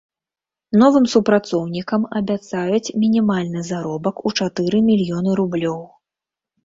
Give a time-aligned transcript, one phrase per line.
[0.83, 5.81] Новым супрацоўнікам абяцаюць мінімальны заробак у чатыры мільёны рублёў.